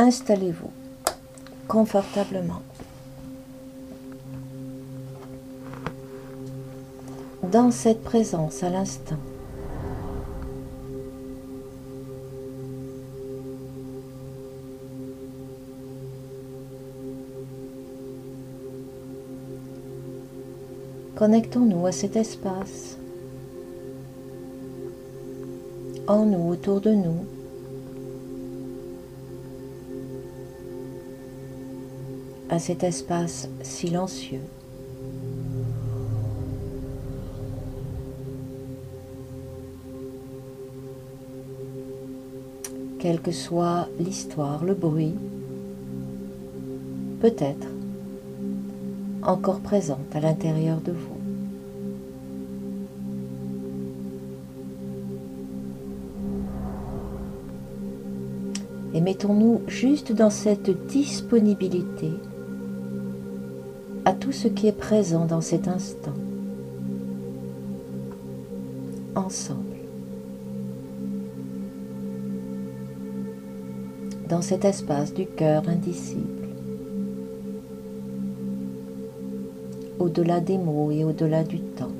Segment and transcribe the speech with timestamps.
[0.00, 0.70] installez-vous
[1.68, 2.62] confortablement
[7.42, 9.18] dans cette présence à l'instant.
[21.16, 22.96] Connectons-nous à cet espace,
[26.06, 27.39] en nous, autour de nous.
[32.50, 34.42] À cet espace silencieux.
[42.98, 45.14] Quelle que soit l'histoire, le bruit,
[47.20, 47.68] peut-être
[49.22, 51.16] encore présente à l'intérieur de vous.
[58.92, 62.10] Et mettons-nous juste dans cette disponibilité
[64.10, 66.18] à tout ce qui est présent dans cet instant,
[69.14, 69.60] ensemble,
[74.28, 76.40] dans cet espace du cœur indicible.
[80.00, 81.99] au-delà des mots et au-delà du temps.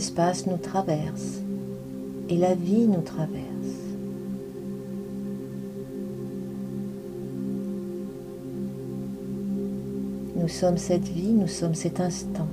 [0.00, 1.42] L'espace nous traverse,
[2.30, 3.44] et la vie nous traverse.
[10.36, 12.48] Nous sommes cette vie, nous sommes cet instant.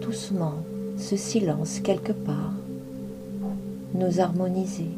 [0.00, 0.54] Doucement
[0.96, 2.52] ce silence quelque part
[3.94, 4.90] nous harmoniser.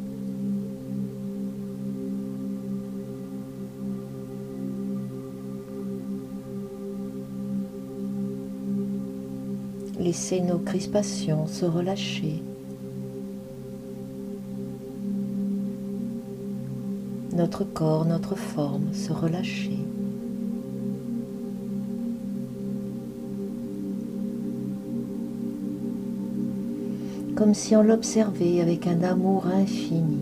[9.99, 12.41] Laisser nos crispations se relâcher.
[17.33, 19.79] Notre corps, notre forme se relâcher.
[27.35, 30.19] Comme si on l'observait avec un amour infini.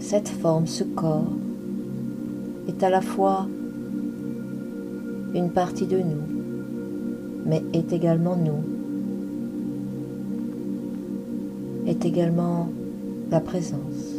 [0.00, 1.32] Cette forme, ce corps,
[2.66, 3.46] est à la fois
[5.34, 8.79] une partie de nous, mais est également nous.
[12.00, 12.68] Est également
[13.30, 14.14] la présence,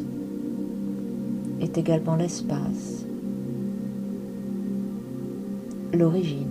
[1.59, 3.05] est également l'espace,
[5.93, 6.47] l'origine.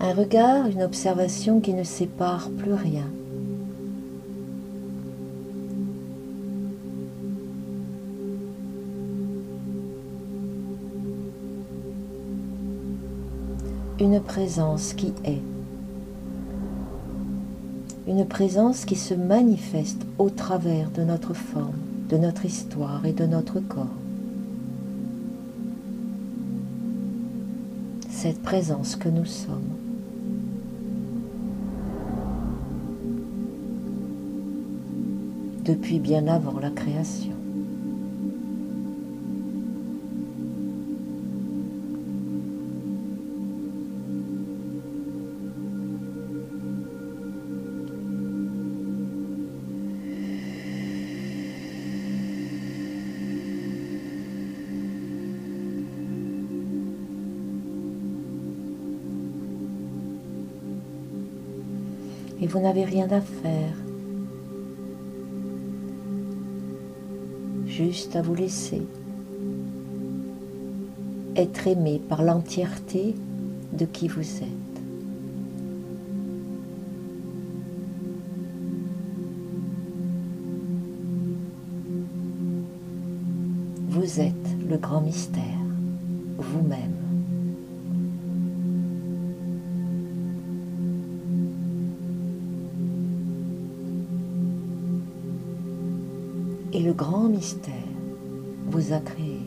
[0.00, 3.06] Un regard, une observation qui ne sépare plus rien.
[14.00, 15.42] Une présence qui est,
[18.08, 21.76] une présence qui se manifeste au travers de notre forme,
[22.08, 23.86] de notre histoire et de notre corps.
[28.10, 29.76] Cette présence que nous sommes.
[35.62, 37.39] depuis bien avant la création.
[62.50, 63.74] Vous n'avez rien à faire.
[67.66, 68.82] Juste à vous laisser
[71.36, 73.14] être aimé par l'entièreté
[73.72, 74.46] de qui vous êtes.
[83.88, 84.34] Vous êtes
[84.68, 85.42] le grand mystère,
[98.66, 99.40] vous a créé.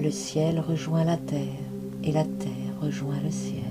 [0.00, 1.38] Le ciel rejoint la terre
[2.04, 2.50] et la terre
[2.80, 3.62] rejoint le ciel.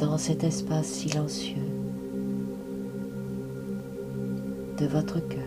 [0.00, 1.75] Dans cet espace silencieux
[4.78, 5.42] de votre cœur.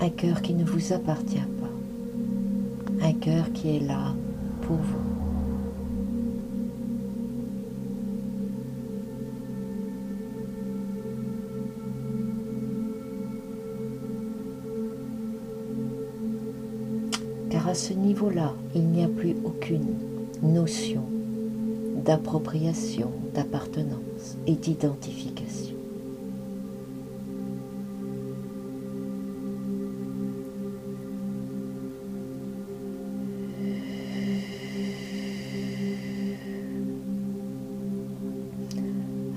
[0.00, 3.06] Un cœur qui ne vous appartient pas.
[3.06, 4.12] Un cœur qui est là
[4.62, 4.98] pour vous.
[17.50, 19.94] Car à ce niveau-là, il n'y a plus aucune
[20.42, 21.04] notion
[22.04, 25.76] d'appropriation, d'appartenance et d'identification.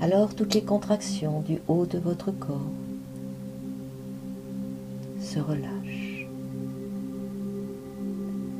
[0.00, 2.60] Alors toutes les contractions du haut de votre corps
[5.20, 6.26] se relâchent.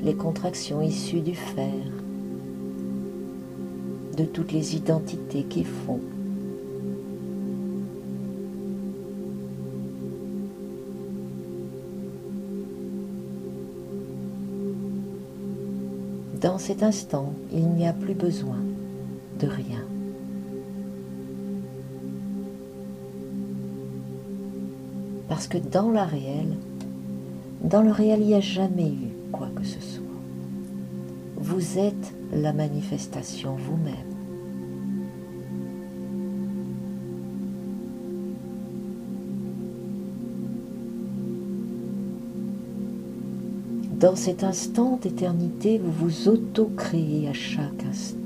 [0.03, 1.73] Les contractions issues du fer,
[4.17, 6.01] de toutes les identités qui font.
[16.41, 18.59] Dans cet instant, il n'y a plus besoin
[19.41, 19.83] de rien.
[25.29, 26.57] Parce que dans la réelle,
[27.63, 30.03] dans le réel, il n'y a jamais eu quoi que ce soit.
[31.37, 33.95] Vous êtes la manifestation vous-même.
[43.99, 48.26] Dans cet instant d'éternité, vous vous auto-créez à chaque instant.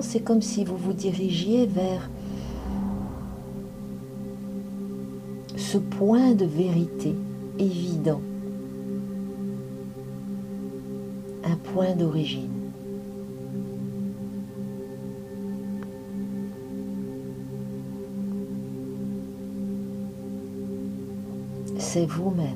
[0.00, 2.08] C'est comme si vous vous dirigiez vers
[5.56, 7.14] ce point de vérité
[7.58, 8.22] évident,
[11.44, 12.48] un point d'origine.
[21.78, 22.54] C'est vous-même,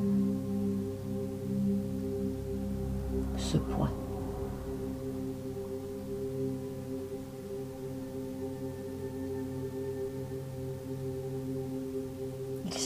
[3.36, 3.90] ce point.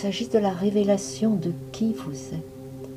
[0.06, 2.88] S'agit de la révélation de qui vous êtes.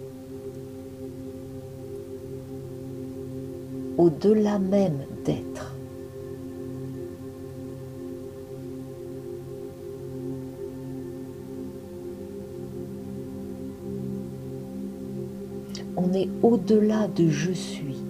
[3.97, 5.73] Au-delà même d'être.
[15.97, 18.08] On est au-delà de je suis.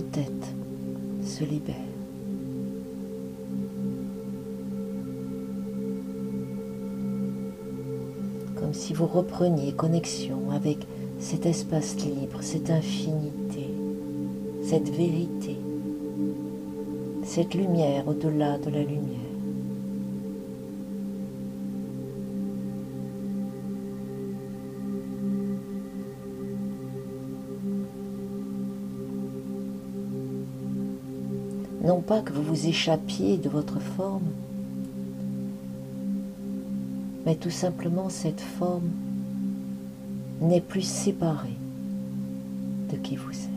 [0.00, 0.54] Tête
[1.24, 1.74] se libère.
[8.56, 10.78] Comme si vous repreniez connexion avec
[11.18, 13.68] cet espace libre, cette infinité,
[14.62, 15.56] cette vérité,
[17.24, 19.03] cette lumière au-delà de la lumière.
[31.84, 34.30] Non pas que vous vous échappiez de votre forme,
[37.26, 38.88] mais tout simplement cette forme
[40.40, 41.58] n'est plus séparée
[42.90, 43.50] de qui vous êtes.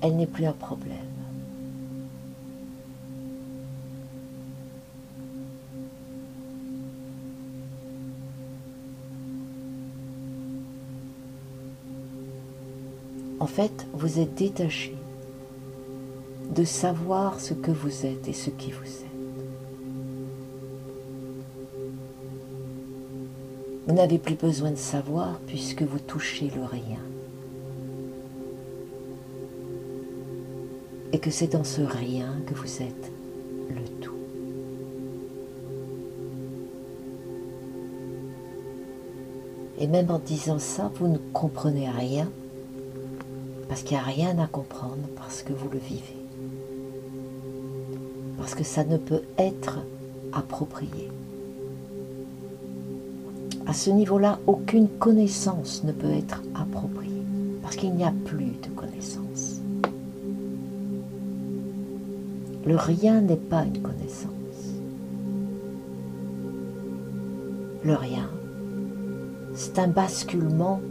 [0.00, 0.96] Elle n'est plus un problème.
[13.40, 14.94] En fait, vous êtes détaché
[16.54, 19.04] de savoir ce que vous êtes et ce qui vous êtes.
[23.86, 27.00] Vous n'avez plus besoin de savoir puisque vous touchez le rien.
[31.12, 33.12] Et que c'est dans ce rien que vous êtes
[33.68, 34.14] le tout.
[39.78, 42.30] Et même en disant ça, vous ne comprenez rien,
[43.68, 46.23] parce qu'il n'y a rien à comprendre, parce que vous le vivez.
[48.44, 49.78] Parce que ça ne peut être
[50.30, 51.10] approprié.
[53.66, 57.22] À ce niveau-là, aucune connaissance ne peut être appropriée,
[57.62, 59.62] parce qu'il n'y a plus de connaissance.
[62.66, 64.28] Le rien n'est pas une connaissance.
[67.82, 68.28] Le rien,
[69.54, 70.82] c'est un basculement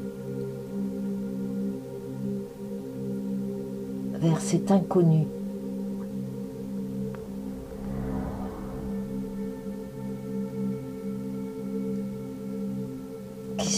[4.19, 5.27] vers cet inconnu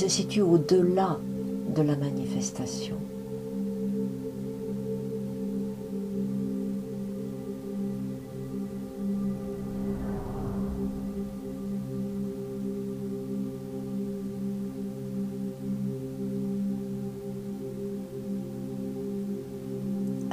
[0.05, 1.19] se situe au-delà
[1.75, 2.95] de la manifestation.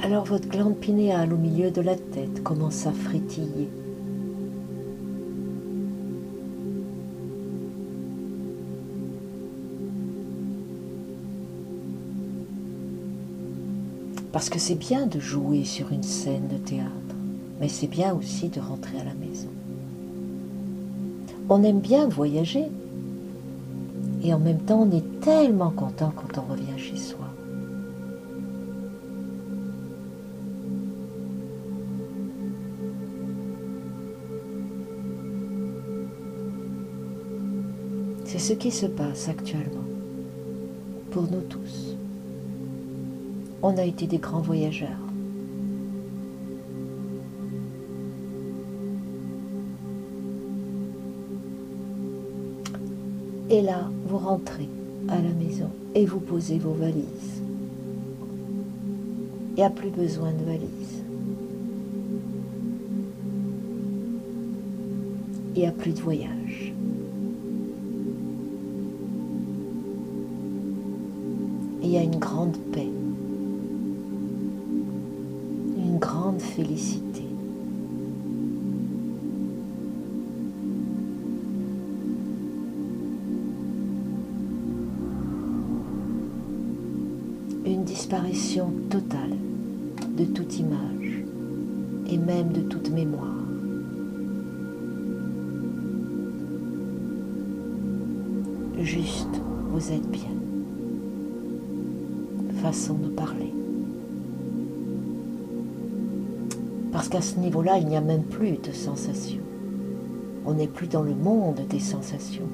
[0.03, 3.71] Alors votre glande pinéale au milieu de la tête commence à frétiller.
[14.33, 16.91] Parce que c'est bien de jouer sur une scène de théâtre,
[17.61, 19.49] mais c'est bien aussi de rentrer à la maison.
[21.51, 22.65] On aime bien voyager,
[24.23, 27.19] et en même temps on est tellement content quand on revient chez soi.
[38.25, 39.85] C'est ce qui se passe actuellement
[41.11, 41.99] pour nous tous.
[43.63, 44.89] On a été des grands voyageurs.
[53.51, 54.69] Et là, vous rentrez
[55.09, 57.43] à la maison et vous posez vos valises.
[59.51, 61.05] Il n'y a plus besoin de valises.
[65.55, 66.73] Il n'y a plus de voyage.
[71.93, 72.89] il y a une grande paix,
[90.59, 91.25] image
[92.09, 93.29] et même de toute mémoire.
[98.81, 99.41] Juste,
[99.71, 100.33] vous êtes bien
[102.63, 103.53] façon de parler.
[106.93, 109.43] Parce qu'à ce niveau-là, il n'y a même plus de sensations.
[110.47, 112.49] On n'est plus dans le monde des sensations.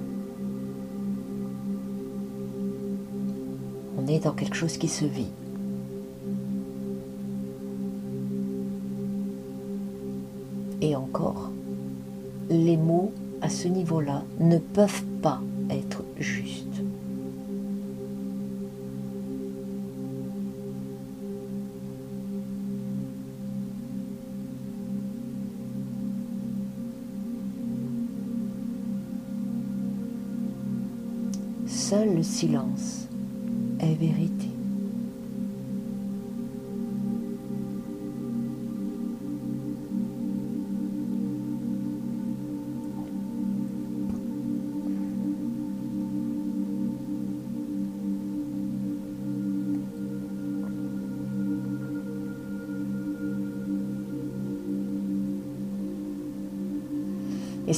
[3.98, 5.28] On est dans quelque chose qui se vit.
[10.98, 11.50] Encore,
[12.50, 15.40] les mots à ce niveau-là ne peuvent pas
[15.70, 16.64] être justes.
[31.66, 33.08] Seul le silence
[33.80, 34.47] est vérité.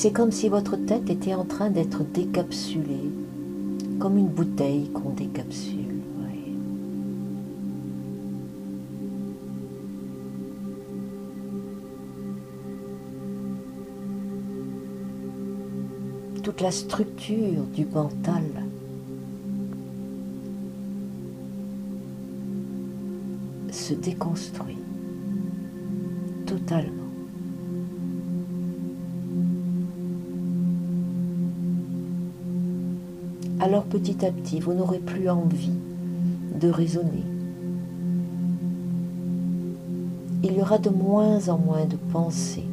[0.01, 3.11] C'est comme si votre tête était en train d'être décapsulée,
[3.99, 5.77] comme une bouteille qu'on décapsule.
[16.43, 18.45] Toute la structure du mental
[23.71, 24.79] se déconstruit
[26.47, 27.00] totalement.
[33.61, 35.79] Alors petit à petit, vous n'aurez plus envie
[36.61, 37.25] de raisonner.
[40.43, 42.65] il y aura de moins en moins de pensées.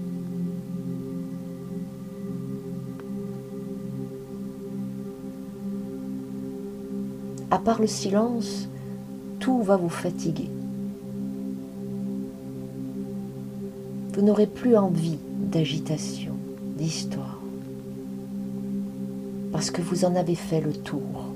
[7.52, 8.68] À part le silence,
[9.40, 10.50] tout va vous fatiguer.
[14.14, 15.18] Vous n'aurez plus envie
[15.52, 16.34] d'agitation,
[16.78, 17.37] d'histoire,
[19.58, 21.34] parce que vous en avez fait le tour.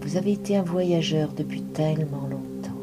[0.00, 2.80] Vous avez été un voyageur depuis tellement longtemps.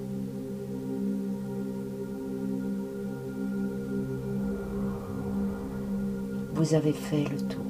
[6.54, 7.69] Vous avez fait le tour.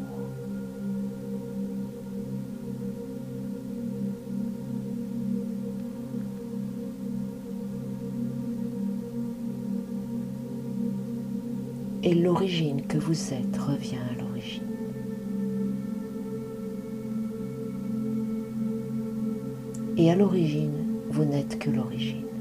[12.02, 14.64] Et l'origine que vous êtes revient à l'origine.
[19.98, 22.39] Et à l'origine, vous n'êtes que l'origine.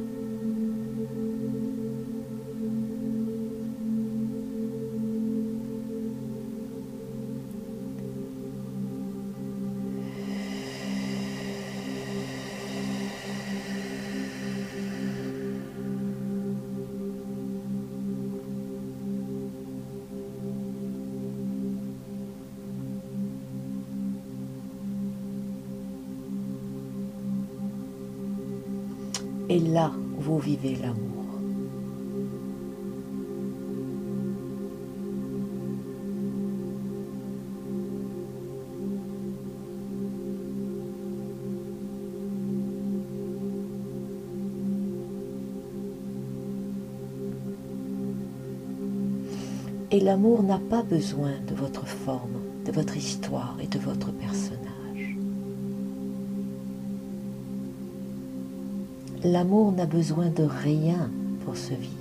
[29.50, 31.08] Et là, vous vivez l'amour.
[49.90, 54.67] Et l'amour n'a pas besoin de votre forme, de votre histoire et de votre personnage.
[59.24, 61.10] L'amour n'a besoin de rien
[61.44, 61.98] pour se vivre.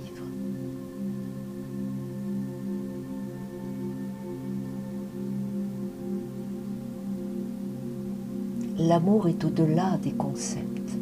[8.78, 10.92] L'amour est au-delà des concepts.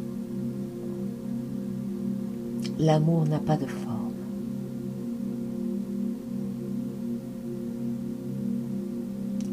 [2.79, 3.97] L'amour n'a pas de forme.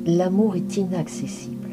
[0.07, 1.71] L'amour est inaccessible.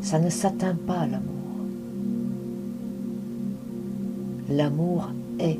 [0.00, 1.37] Ça ne s'atteint pas l'amour.
[4.50, 5.58] L'amour est.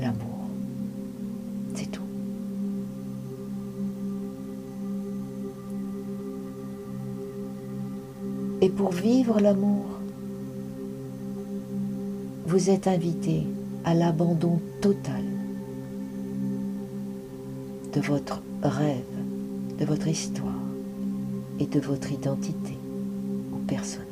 [0.00, 0.48] L'amour.
[1.76, 2.02] C'est tout.
[8.60, 9.84] Et pour vivre l'amour,
[12.46, 13.46] vous êtes invité
[13.84, 15.22] à l'abandon total
[17.92, 19.04] de votre rêve,
[19.78, 20.52] de votre histoire
[21.60, 22.75] et de votre identité
[23.66, 24.06] personnage.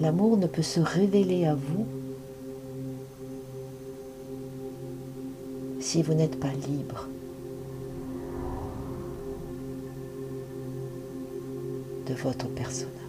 [0.00, 1.86] L'amour ne peut se révéler à vous
[5.80, 7.08] si vous n'êtes pas libre
[12.06, 13.07] de votre personnage.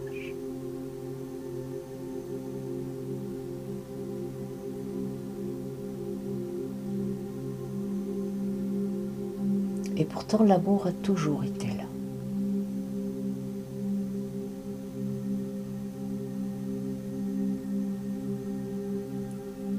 [10.10, 11.84] Pourtant l'amour a toujours été là.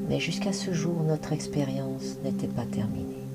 [0.08, 3.29] Mais jusqu'à ce jour, notre expérience n'était pas terminée.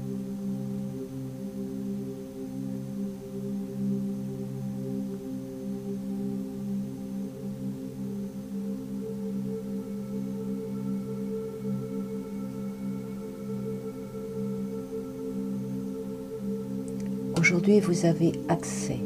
[17.46, 18.98] Aujourd'hui, vous avez accès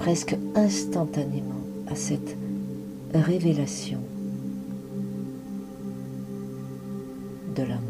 [0.00, 2.36] presque instantanément à cette
[3.14, 4.00] révélation
[7.54, 7.89] de l'amour.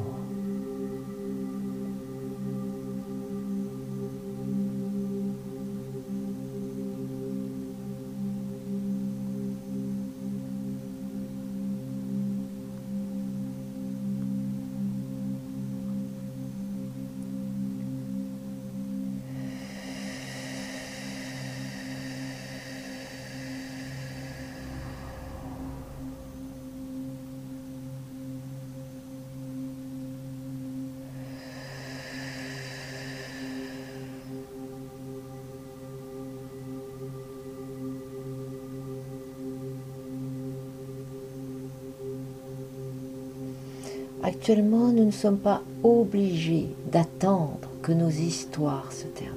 [44.40, 49.36] Actuellement, nous ne sommes pas obligés d'attendre que nos histoires se terminent.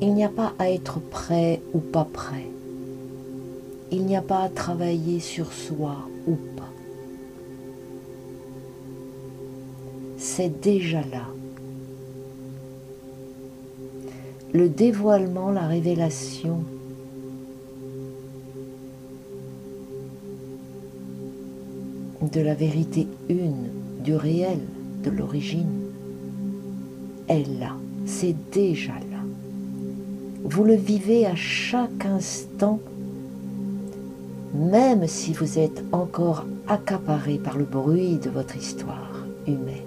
[0.00, 2.46] Il n'y a pas à être prêt ou pas prêt.
[3.90, 5.96] Il n'y a pas à travailler sur soi
[6.28, 6.70] ou pas.
[10.16, 11.26] C'est déjà là.
[14.52, 16.62] Le dévoilement, la révélation
[22.22, 23.68] de la vérité une,
[24.02, 24.58] du réel,
[25.04, 25.82] de l'origine,
[27.28, 27.76] est là,
[28.06, 29.22] c'est déjà là.
[30.44, 32.80] Vous le vivez à chaque instant,
[34.54, 39.85] même si vous êtes encore accaparé par le bruit de votre histoire humaine.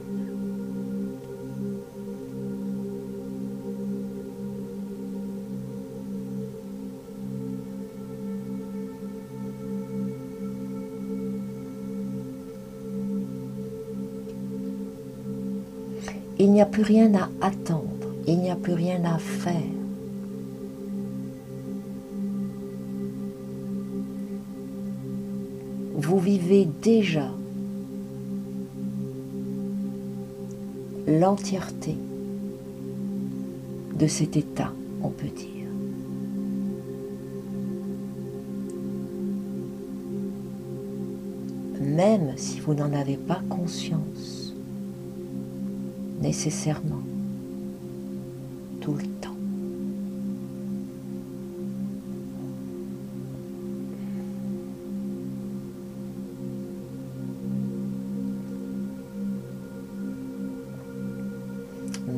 [16.69, 17.89] Plus rien à attendre,
[18.27, 19.55] il n'y a plus rien à faire.
[25.95, 27.29] Vous vivez déjà
[31.07, 31.95] l'entièreté
[33.97, 34.71] de cet état,
[35.03, 35.67] on peut dire.
[41.81, 44.38] Même si vous n'en avez pas conscience
[46.21, 47.03] nécessairement,
[48.81, 49.29] tout le temps.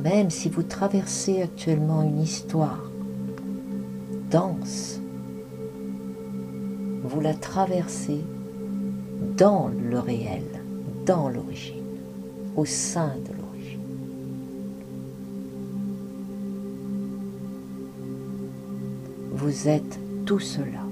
[0.04, 2.90] Même si vous traversez actuellement une histoire
[4.32, 5.00] dense,
[7.04, 8.22] vous la traversez
[9.38, 10.44] dans le réel,
[11.06, 11.84] dans l'origine,
[12.56, 13.41] au sein de l'origine.
[19.42, 20.86] Vous êtes tout cela.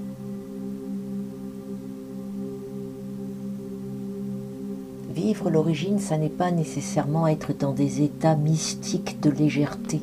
[5.14, 10.00] Vivre l'origine, ça n'est pas nécessairement être dans des états mystiques de légèreté.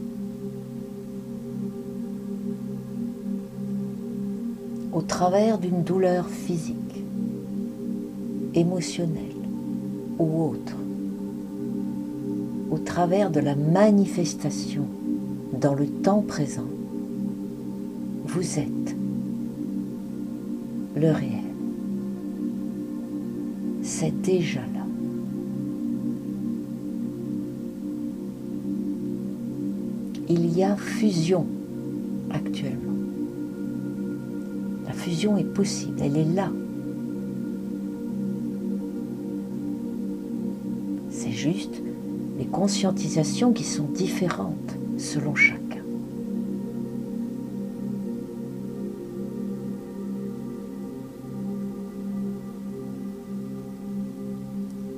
[4.94, 7.04] Au travers d'une douleur physique,
[8.54, 9.44] émotionnelle
[10.20, 10.78] ou autre,
[12.72, 14.86] au travers de la manifestation
[15.52, 16.64] dans le temps présent
[18.38, 18.96] vous êtes
[20.96, 21.42] le réel.
[23.82, 24.86] C'est déjà là.
[30.30, 31.48] Il y a fusion
[32.30, 32.94] actuellement.
[34.86, 36.52] La fusion est possible, elle est là.
[41.10, 41.82] C'est juste
[42.38, 45.67] les conscientisations qui sont différentes selon chacun.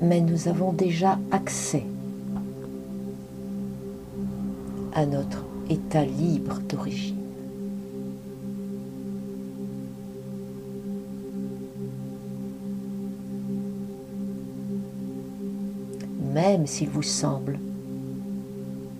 [0.09, 1.83] Mais nous avons déjà accès
[4.93, 7.15] à notre état libre d'origine.
[16.33, 17.59] Même s'il vous semble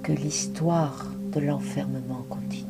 [0.04, 2.69] que l'histoire de l'enfermement continue.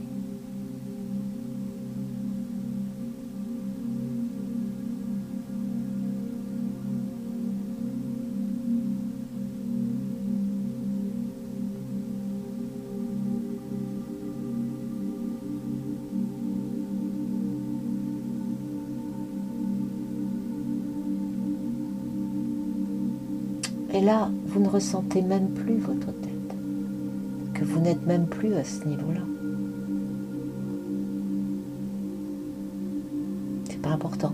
[24.79, 26.55] Ressentez même plus votre tête,
[27.53, 29.19] que vous n'êtes même plus à ce niveau-là.
[33.69, 34.33] C'est pas important.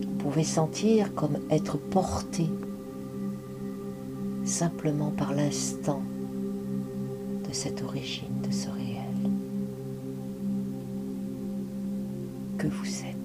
[0.00, 2.48] Vous pouvez sentir comme être porté
[4.46, 6.00] simplement par l'instant
[7.46, 8.95] de cette origine, de ce réel.
[12.56, 13.16] Que vous êtes.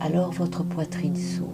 [0.00, 1.50] Alors votre poitrine s'ouvre.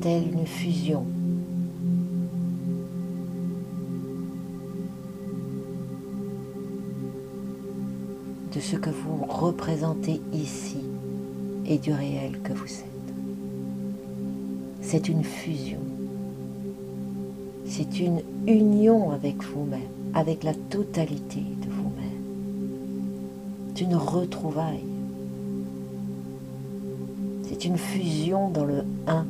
[0.00, 1.04] Telle une fusion
[8.54, 10.89] de ce que vous représentez ici
[11.70, 13.14] et du réel que vous êtes.
[14.82, 15.78] C'est une fusion.
[17.64, 19.80] C'est une union avec vous-même,
[20.12, 22.10] avec la totalité de vous-même.
[23.74, 24.82] C'est une retrouvaille.
[27.48, 29.24] C'est une fusion dans le un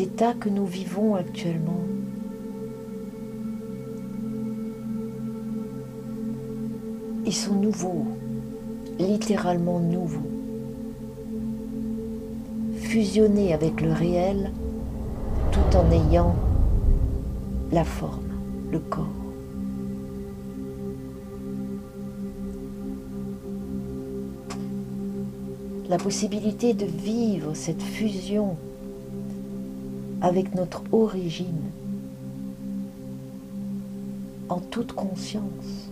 [0.00, 1.80] états que nous vivons actuellement.
[7.26, 8.06] Ils sont nouveaux,
[8.98, 10.30] littéralement nouveaux,
[12.76, 14.50] fusionnés avec le réel
[15.52, 16.34] tout en ayant
[17.72, 18.32] la forme,
[18.72, 19.04] le corps.
[25.88, 28.56] La possibilité de vivre cette fusion
[30.20, 31.70] avec notre origine
[34.48, 35.90] en toute conscience.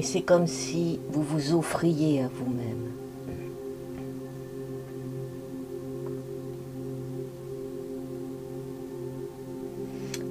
[0.00, 2.88] Et c'est comme si vous vous offriez à vous-même.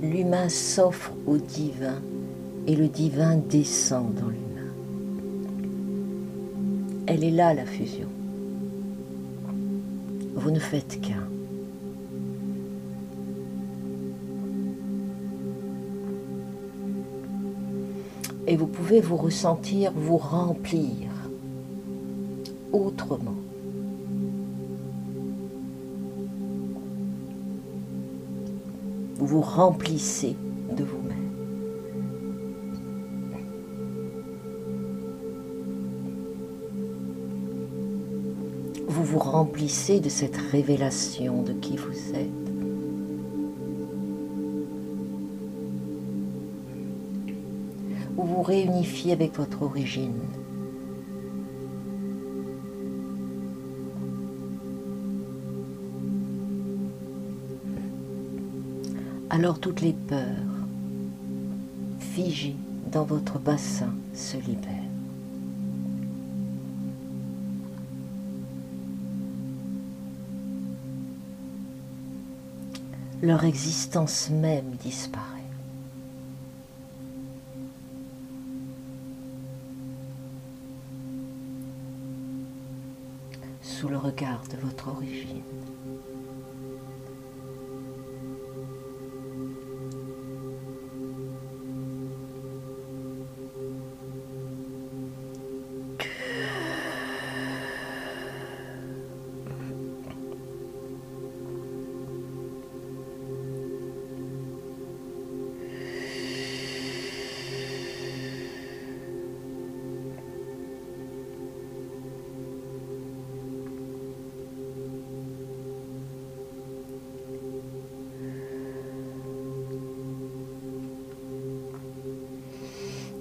[0.01, 2.01] L'humain s'offre au divin
[2.65, 4.73] et le divin descend dans l'humain.
[7.05, 8.09] Elle est là la fusion.
[10.33, 11.38] Vous ne faites qu'un.
[18.49, 21.07] Et vous pouvez vous ressentir, vous remplir
[22.73, 23.35] autrement.
[29.17, 30.35] Vous vous remplissez
[30.75, 31.29] de vous-même.
[38.87, 42.38] Vous vous remplissez de cette révélation de qui vous êtes.
[48.49, 50.21] Réunifier avec votre origine.
[59.29, 60.25] Alors toutes les peurs
[61.99, 62.55] figées
[62.91, 64.73] dans votre bassin se libèrent.
[73.21, 75.38] Leur existence même disparaît.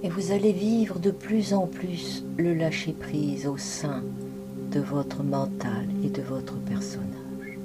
[0.08, 4.02] Et vous allez vivre de plus en plus le lâcher-prise au sein
[4.72, 7.58] de votre mental et de votre personnage.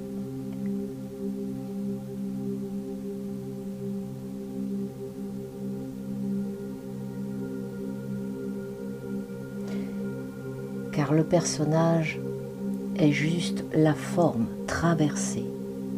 [10.92, 12.20] Car le personnage
[12.96, 15.46] est juste la forme traversée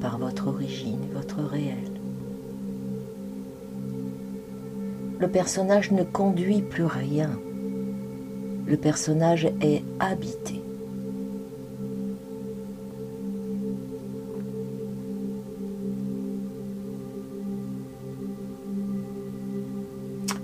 [0.00, 1.95] par votre origine, votre réel.
[5.18, 7.30] Le personnage ne conduit plus rien.
[8.66, 10.60] Le personnage est habité.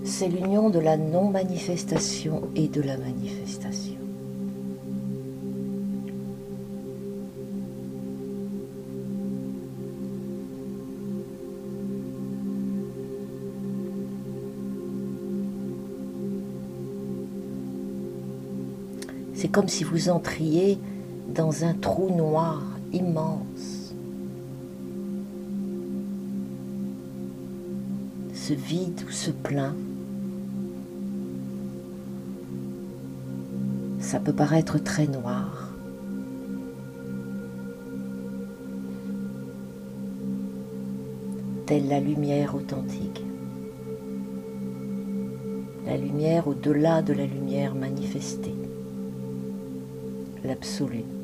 [0.05, 3.92] C'est l'union de la non-manifestation et de la manifestation.
[19.43, 20.79] C'est comme si vous entriez
[21.35, 23.93] dans un trou noir immense.
[28.33, 29.75] Ce vide ou ce plein,
[33.99, 35.73] ça peut paraître très noir.
[41.67, 43.25] Telle la lumière authentique.
[45.85, 48.62] La lumière au-delà de la lumière manifestée
[50.45, 51.22] l'absolu.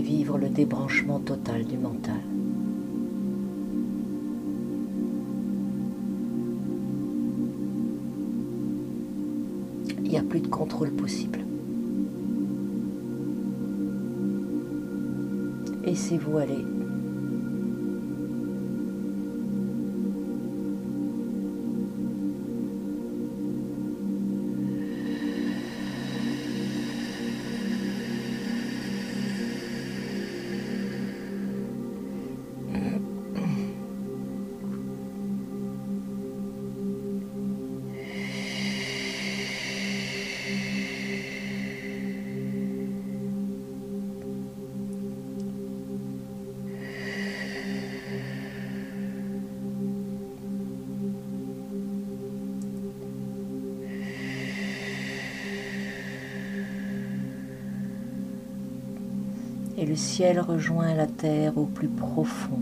[0.00, 2.20] Vivre le débranchement total du mental.
[10.04, 11.40] Il n'y a plus de contrôle possible.
[15.84, 16.64] Laissez-vous aller.
[60.14, 62.60] Ciel rejoint la terre au plus profond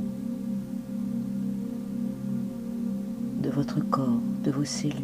[3.42, 4.94] de votre corps, de vos cellules.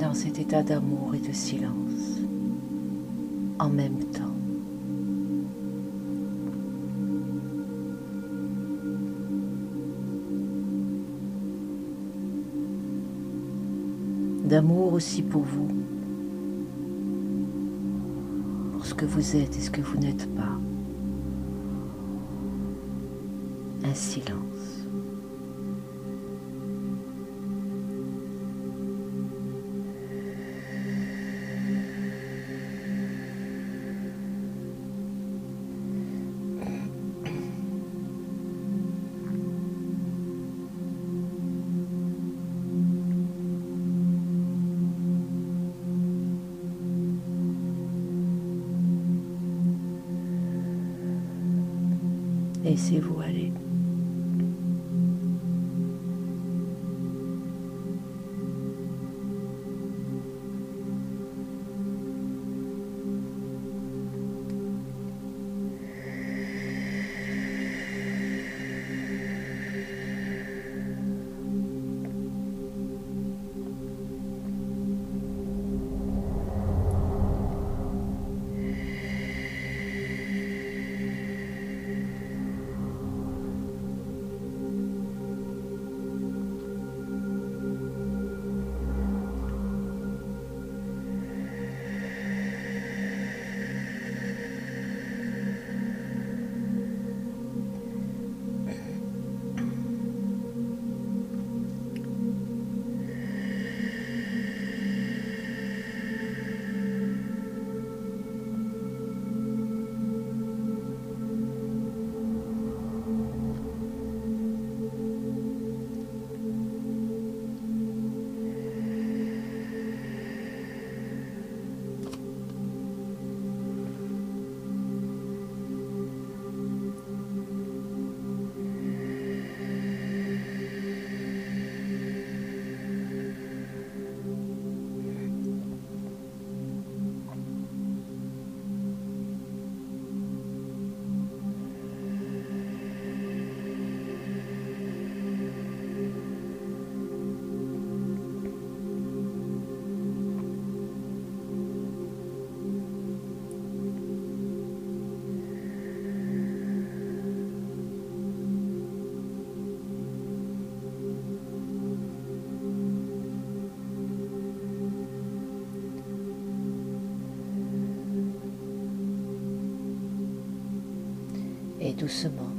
[0.00, 2.18] Dans cet état d'amour et de silence,
[3.60, 4.33] en même temps.
[14.44, 15.68] D'amour aussi pour vous,
[18.72, 20.42] pour ce que vous êtes et ce que vous n'êtes pas.
[23.84, 24.83] Un silence.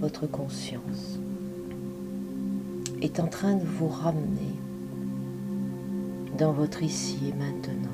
[0.02, 1.20] Votre conscience
[3.02, 4.56] est en train de vous ramener
[6.38, 7.90] dans votre ici et maintenant.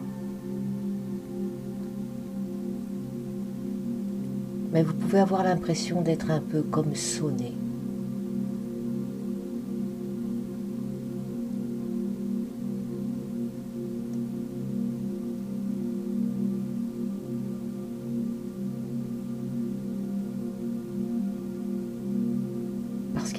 [4.72, 7.54] Mais vous pouvez avoir l'impression d'être un peu comme sonné.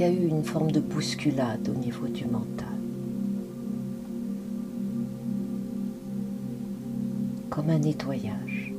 [0.02, 2.66] Qu'il y a eu une forme de bousculade au niveau du mental.
[7.50, 8.72] Comme un nettoyage.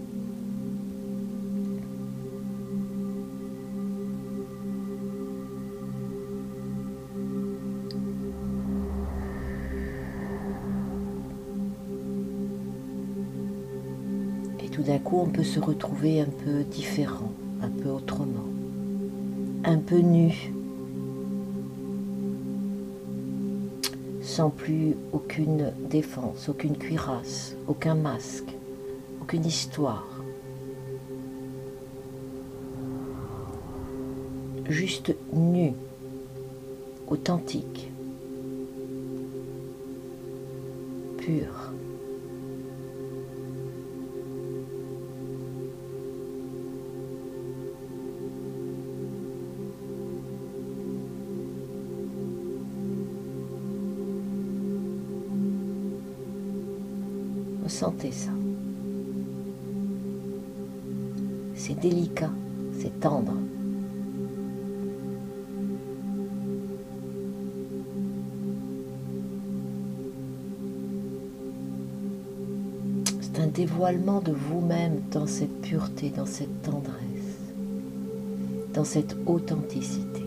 [14.61, 18.47] Et tout d'un coup, on peut se retrouver un peu différent, un peu autrement,
[19.63, 20.51] un peu nu,
[24.34, 28.49] sans plus aucune défense, aucune cuirasse, aucun masque,
[29.21, 30.07] aucune histoire.
[34.67, 35.73] Juste nu,
[37.07, 37.91] authentique,
[57.74, 58.30] Ressentez ça.
[61.55, 62.30] C'est délicat,
[62.80, 63.34] c'est tendre.
[73.21, 76.93] C'est un dévoilement de vous-même dans cette pureté, dans cette tendresse,
[78.76, 80.22] dans cette authenticité.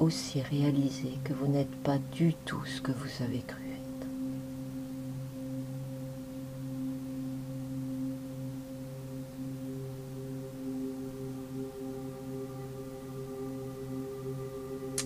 [0.00, 4.06] Aussi réaliser que vous n'êtes pas du tout ce que vous avez cru être.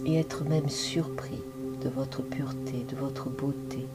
[0.04, 1.40] Et être même surpris
[1.82, 3.86] de votre pureté, de votre beauté.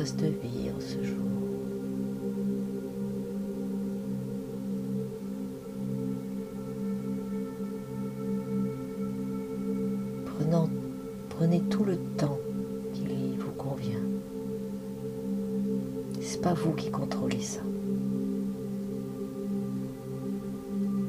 [0.00, 1.20] De vie ce jour.
[11.40, 12.38] Prenez tout le temps
[12.92, 14.02] qui vous convient.
[16.20, 17.62] C'est pas vous qui contrôlez ça.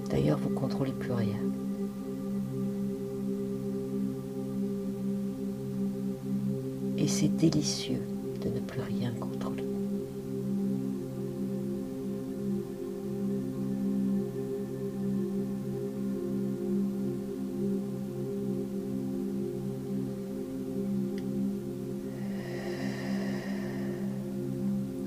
[0.09, 1.35] D'ailleurs, vous contrôlez plus rien.
[6.97, 8.10] Et c'est délicieux
[8.41, 9.63] de ne plus rien contrôler.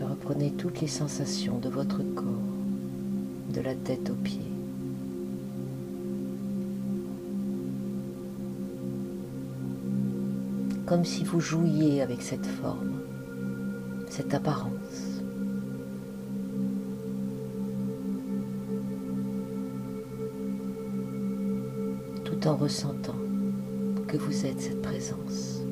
[0.00, 2.24] Reprenez toutes les sensations de votre corps,
[3.52, 4.40] de la tête aux pieds.
[10.86, 13.00] comme si vous jouiez avec cette forme,
[14.16, 15.22] cette apparence.
[22.24, 23.16] Tout en ressentant
[24.06, 25.63] que vous êtes cette présence.